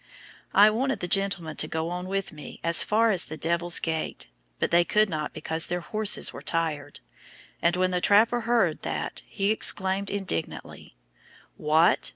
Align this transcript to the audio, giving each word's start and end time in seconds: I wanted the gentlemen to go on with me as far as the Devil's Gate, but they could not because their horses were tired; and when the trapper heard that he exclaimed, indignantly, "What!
I 0.55 0.71
wanted 0.71 0.99
the 0.99 1.07
gentlemen 1.07 1.57
to 1.57 1.67
go 1.67 1.89
on 1.89 2.07
with 2.07 2.31
me 2.31 2.59
as 2.63 2.81
far 2.81 3.11
as 3.11 3.25
the 3.25 3.37
Devil's 3.37 3.77
Gate, 3.77 4.25
but 4.57 4.71
they 4.71 4.83
could 4.83 5.11
not 5.11 5.31
because 5.31 5.67
their 5.67 5.81
horses 5.81 6.33
were 6.33 6.41
tired; 6.41 7.01
and 7.61 7.75
when 7.75 7.91
the 7.91 8.01
trapper 8.01 8.41
heard 8.41 8.81
that 8.81 9.21
he 9.27 9.51
exclaimed, 9.51 10.09
indignantly, 10.09 10.95
"What! 11.55 12.09